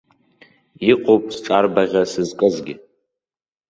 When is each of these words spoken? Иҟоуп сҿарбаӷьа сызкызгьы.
Иҟоуп 0.91 1.23
сҿарбаӷьа 1.35 2.03
сызкызгьы. 2.11 2.75